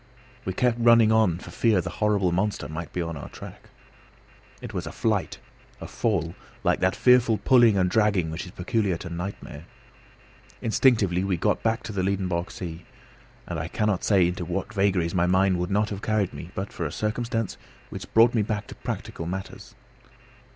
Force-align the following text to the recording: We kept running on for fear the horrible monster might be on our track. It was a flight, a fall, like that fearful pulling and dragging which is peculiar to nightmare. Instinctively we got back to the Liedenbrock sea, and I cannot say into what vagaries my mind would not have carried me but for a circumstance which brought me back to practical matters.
We 0.45 0.53
kept 0.53 0.79
running 0.79 1.11
on 1.11 1.37
for 1.37 1.51
fear 1.51 1.79
the 1.79 1.91
horrible 1.91 2.31
monster 2.31 2.67
might 2.67 2.91
be 2.91 3.03
on 3.03 3.15
our 3.15 3.29
track. 3.29 3.69
It 4.59 4.73
was 4.73 4.87
a 4.87 4.91
flight, 4.91 5.37
a 5.79 5.87
fall, 5.87 6.33
like 6.63 6.79
that 6.79 6.95
fearful 6.95 7.37
pulling 7.37 7.77
and 7.77 7.87
dragging 7.87 8.31
which 8.31 8.45
is 8.47 8.51
peculiar 8.51 8.97
to 8.97 9.11
nightmare. 9.11 9.65
Instinctively 10.59 11.23
we 11.23 11.37
got 11.37 11.61
back 11.61 11.83
to 11.83 11.91
the 11.91 12.01
Liedenbrock 12.01 12.49
sea, 12.49 12.83
and 13.45 13.59
I 13.59 13.67
cannot 13.67 14.03
say 14.03 14.27
into 14.27 14.43
what 14.43 14.73
vagaries 14.73 15.13
my 15.13 15.27
mind 15.27 15.59
would 15.59 15.69
not 15.69 15.91
have 15.91 16.01
carried 16.01 16.33
me 16.33 16.49
but 16.55 16.73
for 16.73 16.87
a 16.87 16.91
circumstance 16.91 17.59
which 17.91 18.11
brought 18.15 18.33
me 18.33 18.41
back 18.41 18.65
to 18.69 18.73
practical 18.77 19.27
matters. 19.27 19.75